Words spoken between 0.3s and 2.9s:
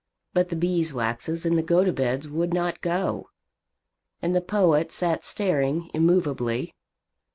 But the Beeswaxes and the Gotobeds would not